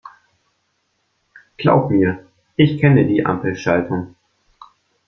[1.59, 4.15] Glaub mir, ich kenne die Ampelschaltung.